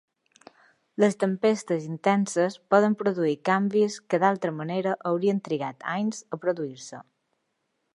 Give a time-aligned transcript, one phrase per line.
[1.03, 7.09] Les tempestes intenses poden produir canvis que d'altra manera haurien trigat anys a produir-se.